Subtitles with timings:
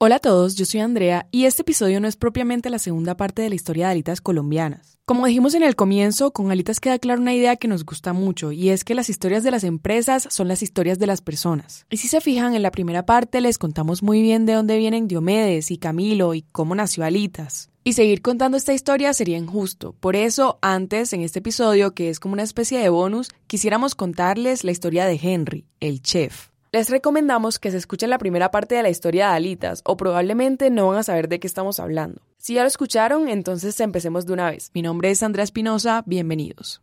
[0.00, 3.42] Hola a todos, yo soy Andrea y este episodio no es propiamente la segunda parte
[3.42, 4.96] de la historia de alitas colombianas.
[5.04, 8.52] Como dijimos en el comienzo, con alitas queda clara una idea que nos gusta mucho
[8.52, 11.84] y es que las historias de las empresas son las historias de las personas.
[11.90, 15.08] Y si se fijan, en la primera parte les contamos muy bien de dónde vienen
[15.08, 17.68] Diomedes y Camilo y cómo nació Alitas.
[17.82, 19.96] Y seguir contando esta historia sería injusto.
[19.98, 24.62] Por eso, antes, en este episodio, que es como una especie de bonus, quisiéramos contarles
[24.62, 26.50] la historia de Henry, el chef.
[26.70, 30.68] Les recomendamos que se escuchen la primera parte de la historia de Alitas o probablemente
[30.68, 32.20] no van a saber de qué estamos hablando.
[32.36, 34.70] Si ya lo escucharon, entonces empecemos de una vez.
[34.74, 36.82] Mi nombre es Andrea Espinosa, bienvenidos.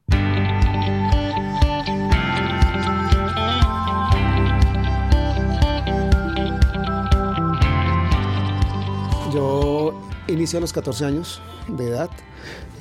[9.31, 12.09] Yo inicio a los 14 años de edad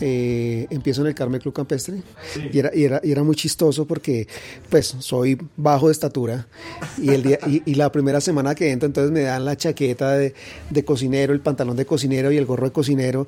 [0.00, 2.02] eh, empiezo en el Carmen Club Campestre
[2.52, 4.26] y, era, y, era, y, era, muy chistoso porque
[4.68, 6.48] pues soy bajo de estatura
[6.98, 10.34] y, el día, y, la primera semana que entro entonces me dan la chaqueta de,
[10.70, 13.26] de cocinero, el pantalón de cocinero y el gorro de cocinero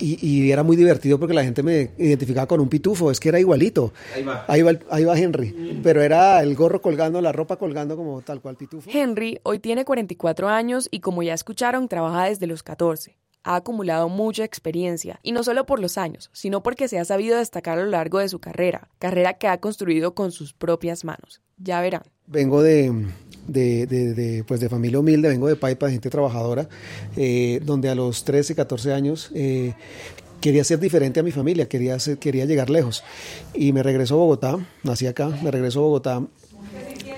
[0.00, 3.40] y, era muy divertido porque la gente me identificaba con un pitufo, es que era
[3.40, 3.92] igualito.
[4.14, 4.44] Ahí va.
[4.46, 5.82] Ahí va, ahí va Henry, mm.
[5.82, 8.88] pero era el gorro colgando, la ropa colgando como tal cual pitufo.
[8.92, 14.08] Henry hoy tiene 44 años y como ya escucharon, trabaja desde los 14 ha acumulado
[14.08, 17.82] mucha experiencia, y no solo por los años, sino porque se ha sabido destacar a
[17.82, 21.40] lo largo de su carrera, carrera que ha construido con sus propias manos.
[21.56, 22.02] Ya verán.
[22.26, 23.06] Vengo de,
[23.46, 26.68] de, pues de familia humilde, vengo de Paipa, de gente trabajadora,
[27.16, 29.74] eh, donde a los 13, 14 años eh,
[30.40, 33.02] quería ser diferente a mi familia, quería, quería llegar lejos.
[33.54, 36.22] Y me regreso a Bogotá, nací acá, me regreso a Bogotá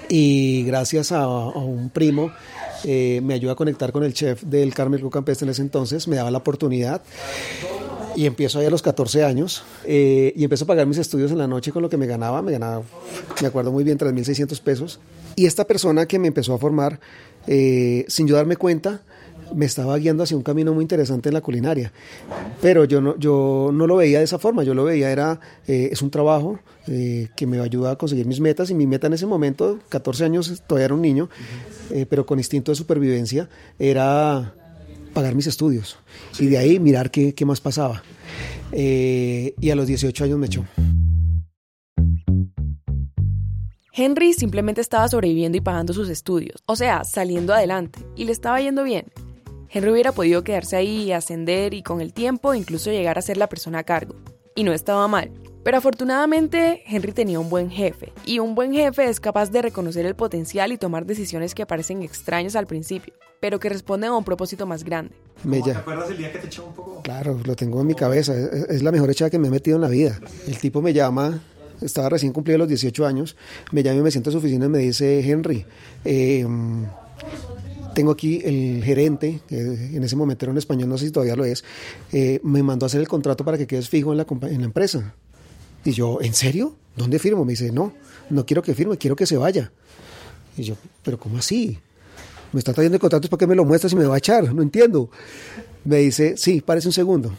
[0.09, 2.33] y gracias a un primo
[2.85, 6.09] eh, me ayuda a conectar con el chef del Carmel Club Campestre en ese entonces,
[6.09, 7.03] me daba la oportunidad
[8.17, 11.39] y empiezo ahí a los 14 años eh, y empiezo a pagar mis estudios en
[11.39, 12.83] la noche con lo que me ganaba, me ganaba,
[13.41, 15.01] me acuerdo muy bien, 3.600 pesos.
[15.37, 17.01] Y esta persona que me empezó a formar,
[17.47, 19.03] eh, sin yo darme cuenta,
[19.55, 21.93] me estaba guiando hacia un camino muy interesante en la culinaria.
[22.61, 25.89] Pero yo no, yo no lo veía de esa forma, yo lo veía, era, eh,
[25.93, 29.15] es un trabajo eh, que me ayuda a conseguir mis metas y mi meta en
[29.15, 31.29] ese momento, 14 años, todavía era un niño,
[31.91, 33.49] eh, pero con instinto de supervivencia,
[33.79, 34.55] era
[35.13, 35.99] pagar mis estudios
[36.39, 38.03] y de ahí mirar qué, qué más pasaba.
[38.73, 40.65] y a los 18 años me echó.
[43.93, 48.61] Henry simplemente estaba sobreviviendo y pagando sus estudios, o sea, saliendo adelante, y le estaba
[48.61, 49.07] yendo bien.
[49.73, 53.37] Henry hubiera podido quedarse ahí y ascender y con el tiempo incluso llegar a ser
[53.37, 54.17] la persona a cargo.
[54.57, 55.31] Y no estaba mal.
[55.63, 60.07] Pero afortunadamente Henry tenía un buen jefe, y un buen jefe es capaz de reconocer
[60.07, 64.25] el potencial y tomar decisiones que parecen extrañas al principio, pero que responden a un
[64.25, 65.15] propósito más grande.
[65.63, 67.03] ¿Te acuerdas del día que te echó un poco?
[67.03, 69.83] Claro, lo tengo en mi cabeza, es, la mejor echada que me he metido en
[69.83, 70.19] la vida.
[70.49, 71.43] El tipo me llama,
[71.83, 73.37] estaba recién cumplido los 18 años,
[73.71, 75.67] me llama y me siento en su oficina y me dice, Henry,
[76.07, 76.47] eh,
[77.95, 81.37] tengo aquí el gerente, que en ese momento era un español, no sé si todavía
[81.37, 81.65] lo es,
[82.13, 84.65] eh, me mandó a hacer el contrato para que quedes fijo en la, en la
[84.65, 85.15] empresa.
[85.85, 86.77] Y yo, ¿en serio?
[86.97, 87.45] ¿Dónde firmo?
[87.45, 87.93] Me dice, no,
[88.29, 89.73] no quiero que firme, quiero que se vaya.
[90.57, 91.79] Y yo, ¿pero cómo así?
[92.53, 94.53] Me está trayendo el contrato para que me lo muestres y me va a echar,
[94.55, 95.11] no entiendo.
[95.85, 97.33] Me dice, sí, parece un segundo.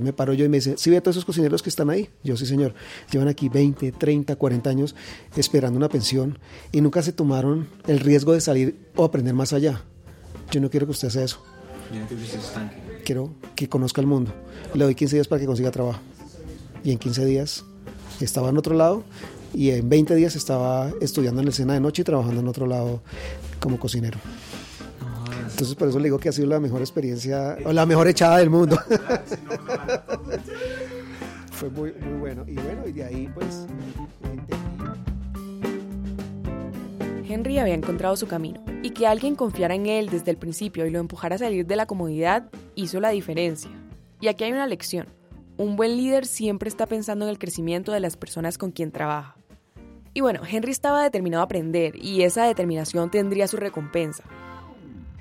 [0.00, 2.08] Me paro yo y me dice, ¿sí ve a todos esos cocineros que están ahí?
[2.24, 2.74] Yo, sí, señor.
[3.12, 4.96] Llevan aquí 20, 30, 40 años
[5.36, 6.38] esperando una pensión
[6.72, 9.84] y nunca se tomaron el riesgo de salir o aprender más allá.
[10.50, 11.40] Yo no quiero que usted haga eso.
[13.04, 14.32] Quiero que conozca el mundo.
[14.72, 16.00] Le doy 15 días para que consiga trabajo.
[16.82, 17.64] Y en 15 días
[18.20, 19.04] estaba en otro lado
[19.52, 22.66] y en 20 días estaba estudiando en el Sena de noche y trabajando en otro
[22.66, 23.02] lado
[23.60, 24.18] como cocinero.
[25.50, 28.38] Entonces por eso le digo que ha sido la mejor experiencia o la mejor echada
[28.38, 28.76] del mundo.
[31.52, 32.44] Fue muy, muy bueno.
[32.48, 33.66] Y bueno, y de ahí pues
[37.34, 40.90] Henry había encontrado su camino y que alguien confiara en él desde el principio y
[40.90, 43.70] lo empujara a salir de la comodidad hizo la diferencia.
[44.20, 45.08] Y aquí hay una lección.
[45.56, 49.36] Un buen líder siempre está pensando en el crecimiento de las personas con quien trabaja.
[50.14, 54.22] Y bueno, Henry estaba determinado a aprender y esa determinación tendría su recompensa.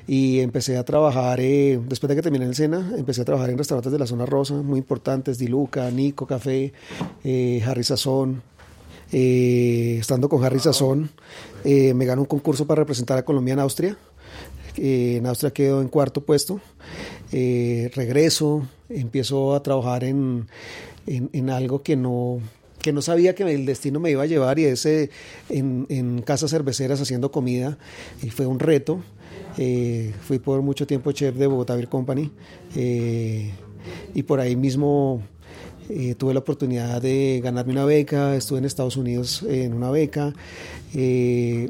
[0.06, 3.58] Y empecé a trabajar, eh, después de que terminé el SENA, empecé a trabajar en
[3.58, 6.74] restaurantes de la zona rosa, muy importantes, Diluca, Nico Café,
[7.24, 8.44] eh, Harry Sazón,
[9.16, 11.12] eh, estando con Harry Sazón,
[11.64, 13.96] eh, me ganó un concurso para representar a Colombia en Austria.
[14.76, 16.60] Eh, en Austria quedó en cuarto puesto.
[17.32, 20.48] regreso, empiezo a trabajar en,
[21.06, 22.40] en, algo que no,
[22.82, 25.12] que no sabía que el destino me iba a llevar y ese
[25.50, 27.78] en, en casas cerveceras haciendo comida
[28.24, 29.04] y fue un reto.
[30.22, 32.32] fui por mucho tiempo chef de Bogotá Beer Company
[32.76, 35.22] y por ahí mismo
[35.90, 40.34] eh, tuve la oportunidad de ganarme una beca, estuve en Estados Unidos en una beca.
[40.94, 41.70] Eh,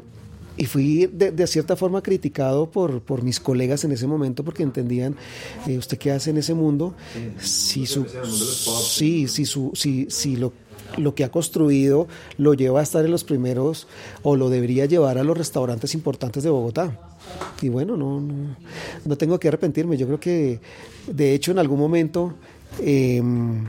[0.56, 5.16] y fui de, cierta forma criticado por, por mis colegas en ese momento porque entendían,
[5.66, 6.94] eh, ¿usted qué hace en ese mundo?
[7.40, 8.06] Si, su,
[8.64, 10.52] sí, si, su, si, si lo,
[10.96, 12.06] lo que ha construido
[12.38, 13.88] lo lleva a estar en los primeros
[14.22, 17.00] o lo debería llevar a los restaurantes importantes de Bogotá.
[17.60, 18.56] Y bueno, no, no,
[19.04, 19.96] no tengo que arrepentirme.
[19.96, 20.60] Yo creo que,
[21.08, 22.34] de hecho, en algún momento...
[22.80, 23.64] Em,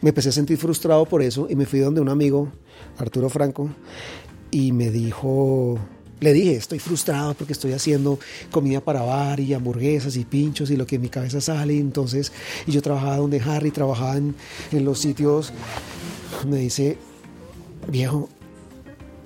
[0.00, 2.48] me empecé a sentir frustrado por eso y me fui donde un amigo,
[2.98, 3.70] Arturo Franco,
[4.50, 5.78] y me dijo,
[6.20, 8.18] le dije, estoy frustrado porque estoy haciendo
[8.50, 11.78] comida para bar y hamburguesas y pinchos y lo que en mi cabeza sale.
[11.78, 12.32] Entonces,
[12.66, 14.34] y yo trabajaba donde Harry, trabajaba en,
[14.72, 15.52] los sitios.
[16.48, 16.98] Me dice,
[17.88, 18.28] viejo,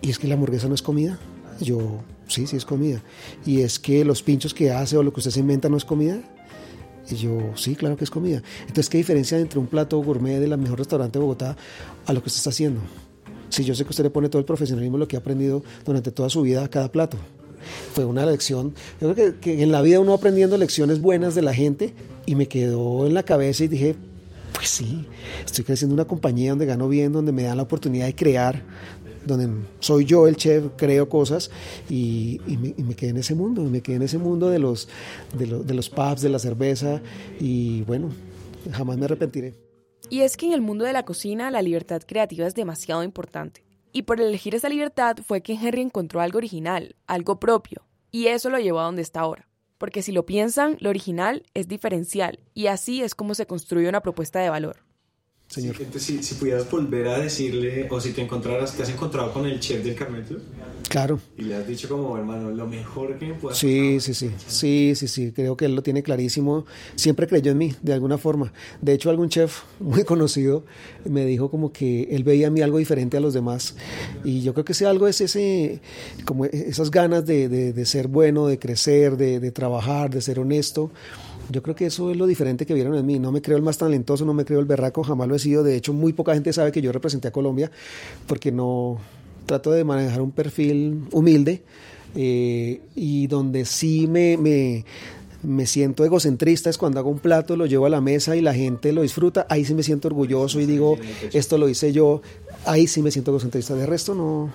[0.03, 1.19] ¿y es que la hamburguesa no es comida?
[1.61, 3.01] yo, sí, sí es comida.
[3.47, 5.85] ¿Y es que los pinchos que hace o lo que usted se inventa no es
[5.85, 6.21] comida?
[7.11, 8.43] Y yo, sí, claro que es comida.
[8.61, 11.57] Entonces, ¿qué diferencia entre un plato gourmet de la mejor restaurante de Bogotá
[12.07, 12.81] a lo que usted está haciendo?
[13.51, 16.11] Si yo sé que usted le pone todo el profesionalismo, lo que ha aprendido durante
[16.11, 17.17] toda su vida a cada plato.
[17.95, 18.75] Fue una lección.
[19.01, 21.95] Yo creo que, en la vida uno aprendiendo lecciones buenas de la gente
[22.27, 23.97] y me quedó en la cabeza y dije,
[24.53, 25.07] pues sí,
[25.45, 28.63] estoy creciendo una compañía donde gano bien, donde me dan la oportunidad de crear,
[29.27, 29.49] donde
[29.81, 31.51] soy yo el chef, creo cosas
[31.89, 32.41] y,
[32.79, 34.89] me, quedé en ese mundo, me quedé en ese mundo de los,
[35.37, 37.01] de, de los pubs, de la cerveza
[37.41, 38.11] y bueno,
[38.73, 39.55] jamás me arrepentiré.
[40.11, 43.65] Y es que en el mundo de la cocina la libertad creativa es demasiado importante.
[43.93, 48.51] Y por elegir esa libertad fue que Henry encontró algo original, algo propio, y eso
[48.51, 49.49] lo llevó a donde está ahora.
[49.79, 54.03] Porque si lo piensan, lo original es diferencial, y así es como se construye una
[54.03, 54.85] propuesta de valor.
[55.55, 55.77] Señor.
[55.99, 59.61] Si, si, pudieras volver a decirle, o si te encontraras, te has encontrado con el
[59.61, 60.41] chef del Carmelo.
[60.89, 61.21] Claro.
[61.39, 64.95] Y le has dicho como, hermano, lo mejor que me puedas Sí, sí, sí, sí,
[64.97, 66.67] sí, sí, creo que él lo tiene clarísimo.
[66.97, 68.53] Siempre creyó en mí, de alguna forma.
[68.83, 70.65] De hecho, algún chef muy conocido
[71.05, 73.77] me dijo como que él veía a mí algo diferente a los demás.
[74.25, 75.81] Y yo creo que ese algo es ese,
[76.25, 80.91] como esas ganas de, de, ser bueno, de crecer, de, de trabajar, de ser honesto.
[81.51, 83.19] Yo creo que eso es lo diferente que vieron en mí.
[83.19, 85.63] No me creo el más talentoso, no me creo el berraco, jamás lo he sido.
[85.63, 87.71] De hecho, muy poca gente sabe que yo representé a Colombia
[88.27, 88.99] porque no
[89.47, 91.63] trato de manejar un perfil humilde
[92.15, 94.85] eh, y donde sí me, me,
[95.43, 98.55] me, siento egocentrista es cuando hago un plato, lo llevo a la mesa y la
[98.55, 99.47] gente lo disfruta.
[99.51, 100.97] Ahí sí me siento orgulloso y digo,
[101.33, 102.23] esto lo hice yo.
[102.65, 103.75] Ahí sí me siento egocentrista.
[103.75, 104.51] De resto, no,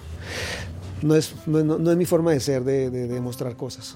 [1.02, 3.96] no, es, no, es mi forma de ser, de, de, de mostrar cosas.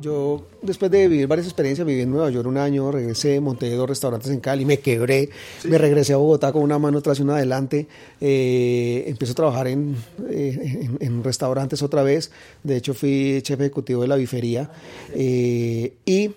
[0.00, 3.88] Yo, después de vivir varias experiencias, viví en Nueva York un año, regresé, monté dos
[3.88, 5.30] restaurantes en Cali, me quebré,
[5.64, 7.86] me regresé a Bogotá con una mano atrás y una adelante,
[8.20, 9.96] eh, empecé a trabajar en,
[10.28, 12.30] eh, en, restaurantes otra vez,
[12.62, 14.70] de hecho fui chef ejecutivo de la bifería
[15.14, 16.32] eh, y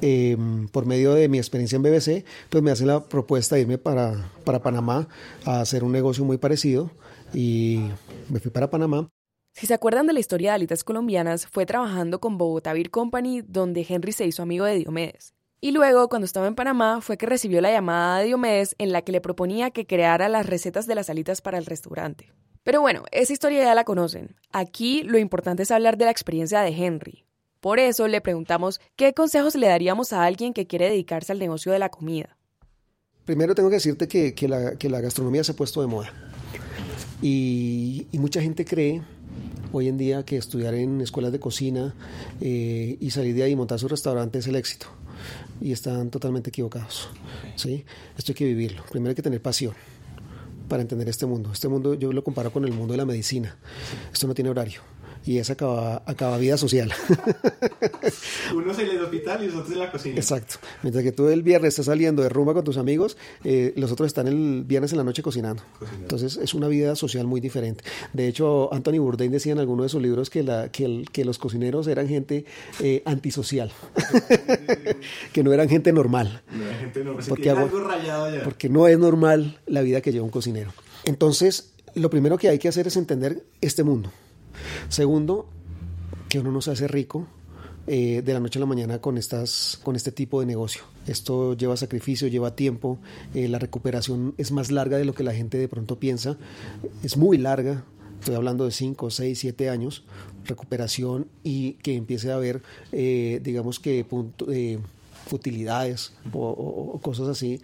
[0.00, 3.78] em, por medio de mi experiencia en BBC, pues me hace la propuesta de irme
[3.78, 5.08] para, para Panamá
[5.44, 6.90] a hacer un negocio muy parecido
[7.34, 7.80] y
[8.28, 9.10] me fui para Panamá.
[9.52, 13.84] Si se acuerdan de la historia de Alitas Colombianas, fue trabajando con Bogotá Company, donde
[13.88, 15.34] Henry se hizo amigo de Diomedes.
[15.60, 19.02] Y luego, cuando estaba en Panamá, fue que recibió la llamada de Diomedes en la
[19.02, 22.32] que le proponía que creara las recetas de las alitas para el restaurante.
[22.62, 24.36] Pero bueno, esa historia ya la conocen.
[24.52, 27.26] Aquí lo importante es hablar de la experiencia de Henry.
[27.60, 31.72] Por eso le preguntamos qué consejos le daríamos a alguien que quiere dedicarse al negocio
[31.72, 32.38] de la comida.
[33.26, 36.10] Primero tengo que decirte que, la, gastronomía se ha puesto de moda.
[37.20, 39.02] y mucha gente cree
[39.72, 41.94] hoy en día que estudiar en escuelas de cocina
[42.40, 44.86] eh, y salir de ahí y montar su restaurante es el éxito.
[45.60, 47.08] Y están totalmente equivocados.
[47.56, 47.84] ¿sí?
[48.16, 48.82] Esto hay que vivirlo.
[48.90, 49.74] Primero hay que tener pasión
[50.68, 51.50] para entender este mundo.
[51.52, 53.56] Este mundo yo lo comparo con el mundo de la medicina.
[54.12, 54.82] Esto no tiene horario
[55.24, 56.92] y es acaba, acaba vida social.
[58.54, 60.16] Uno se en el hospital y los otros en la cocina.
[60.16, 60.56] Exacto.
[60.82, 64.06] Mientras que tú el viernes estás saliendo de rumba con tus amigos, eh, los otros
[64.06, 65.62] están el viernes en la noche cocinando.
[66.00, 67.84] Entonces es una vida social muy diferente.
[68.12, 71.38] De hecho, Anthony Bourdain decía en alguno de sus libros que, la, que, que los
[71.38, 72.44] cocineros eran gente
[72.80, 73.72] eh, antisocial,
[75.32, 76.42] que no eran gente normal.
[76.50, 77.24] No eran gente normal.
[77.28, 78.42] Porque, algo rayado ya.
[78.42, 80.72] porque no es normal la vida que lleva un cocinero.
[81.04, 84.10] Entonces, lo primero que hay que hacer es entender este mundo.
[84.88, 85.48] Segundo,
[86.28, 87.26] que uno no se hace rico
[87.86, 90.82] eh, de la noche a la mañana con, estas, con este tipo de negocio.
[91.06, 92.98] Esto lleva sacrificio, lleva tiempo,
[93.34, 96.36] eh, la recuperación es más larga de lo que la gente de pronto piensa,
[97.02, 97.84] es muy larga,
[98.20, 100.04] estoy hablando de 5, 6, 7 años,
[100.44, 102.62] recuperación y que empiece a haber,
[102.92, 104.46] eh, digamos que, punto,
[105.32, 107.60] utilidades o, cosas así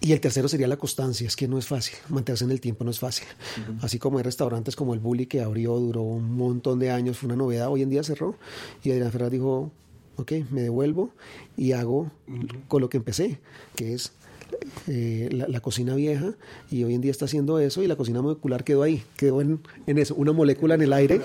[0.00, 2.84] y el tercero sería la constancia, es que no es fácil, mantenerse en el tiempo
[2.84, 3.26] no es fácil.
[3.82, 7.26] Así como hay restaurantes como el Bully que abrió, duró un montón de años, fue
[7.26, 8.36] una novedad, hoy en día cerró
[8.84, 9.72] y Adrián Ferraz dijo,
[10.16, 10.32] ¿ok?
[10.50, 11.10] Me devuelvo
[11.56, 12.10] y hago
[12.68, 13.40] con lo que empecé,
[13.74, 14.12] que es
[14.86, 16.32] eh, la, cocina vieja
[16.70, 19.60] y hoy en día está haciendo eso y la cocina molecular quedó ahí, quedó en,
[19.86, 21.20] eso, una molécula en el aire,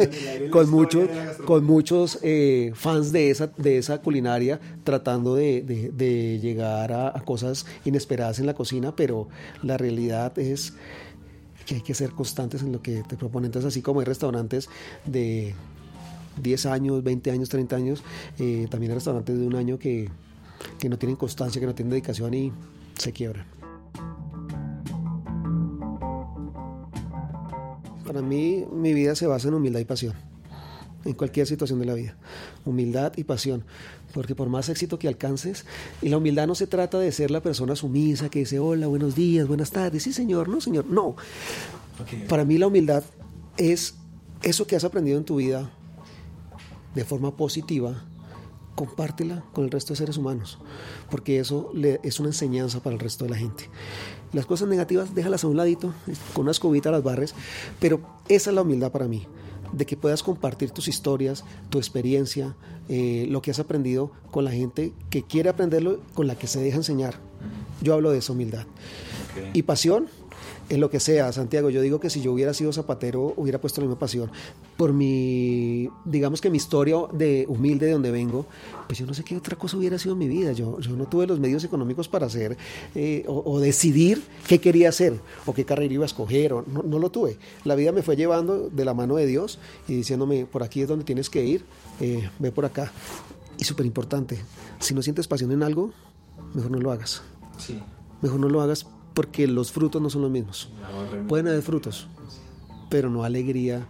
[0.50, 1.08] con, muchos
[1.44, 8.38] con muchos eh, fans de esa, de esa culinaria tratando de, llegar a, cosas inesperadas
[8.38, 9.28] en la cocina, pero
[9.62, 10.74] la realidad es
[11.66, 13.46] que hay que ser constantes en lo que te proponen.
[13.46, 14.68] Entonces, así como hay restaurantes
[15.04, 15.54] de
[16.40, 18.02] 10 años, 20 años, 30 años,
[18.38, 20.08] eh, también hay restaurantes de un año que
[20.78, 22.52] que no tienen constancia, que no tienen dedicación y
[22.96, 23.46] se quiebran.
[28.06, 30.14] Para mí, mi vida se basa en humildad y pasión,
[31.04, 32.16] en cualquier situación de la vida.
[32.64, 33.64] Humildad y pasión,
[34.14, 35.66] porque por más éxito que alcances,
[36.00, 39.14] y la humildad no se trata de ser la persona sumisa que dice, hola, buenos
[39.14, 41.16] días, buenas tardes, sí señor, no señor, no.
[42.28, 43.04] Para mí la humildad
[43.58, 43.96] es
[44.42, 45.70] eso que has aprendido en tu vida
[46.94, 48.04] de forma positiva,
[48.78, 50.56] compártela con el resto de seres humanos,
[51.10, 53.68] porque eso le, es una enseñanza para el resto de la gente.
[54.32, 55.92] Las cosas negativas déjalas a un ladito,
[56.32, 57.34] con una escobita las barres,
[57.80, 59.26] pero esa es la humildad para mí,
[59.72, 62.54] de que puedas compartir tus historias, tu experiencia,
[62.88, 66.60] eh, lo que has aprendido con la gente que quiere aprenderlo, con la que se
[66.60, 67.16] deja enseñar.
[67.82, 68.64] Yo hablo de esa humildad.
[69.54, 70.06] Y pasión,
[70.68, 71.70] en lo que sea, Santiago.
[71.70, 74.30] Yo digo que si yo hubiera sido zapatero, hubiera puesto la misma pasión.
[74.76, 78.46] Por mi, digamos que mi historia de humilde de donde vengo,
[78.86, 80.52] pues yo no sé qué otra cosa hubiera sido en mi vida.
[80.52, 82.56] Yo, yo no tuve los medios económicos para hacer
[82.94, 86.52] eh, o, decidir qué quería hacer o qué carrera iba a escoger.
[86.52, 87.38] O, no, no, lo tuve.
[87.64, 90.88] La vida me fue llevando de la mano de Dios y diciéndome, por aquí es
[90.88, 91.64] donde tienes que ir,
[92.00, 92.92] eh, ve por acá.
[93.58, 94.38] Y súper importante,
[94.78, 95.90] si no sientes pasión en algo,
[96.54, 97.22] mejor no lo hagas.
[97.58, 97.80] Sí.
[98.22, 98.86] Mejor no lo hagas
[99.18, 100.70] porque los frutos no son los mismos.
[101.26, 102.06] Pueden haber frutos,
[102.88, 103.88] pero no alegría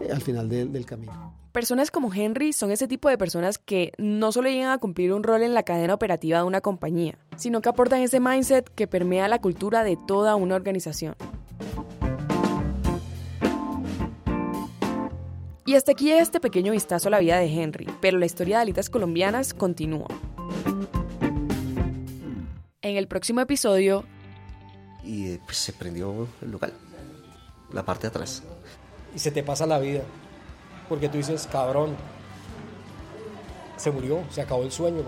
[0.00, 1.34] eh, al final del, camino.
[1.52, 5.24] Personas como Henry son ese tipo de personas que no solo llegan a cumplir un
[5.24, 9.28] rol en la cadena operativa de una compañía, sino que aportan ese mindset que permea
[9.28, 11.16] la cultura de toda una organización.
[15.66, 18.62] Y hasta aquí este pequeño vistazo a la vida de Henry, pero la historia de
[18.62, 20.08] alitas colombianas continúa.
[22.80, 24.06] En el próximo episodio
[25.02, 26.72] y pues, se prendió el local,
[27.72, 28.42] la parte de atrás.
[29.14, 30.02] Y se te pasa la vida,
[30.88, 31.96] porque tú dices, cabrón,
[33.76, 35.02] se murió, se acabó el sueño,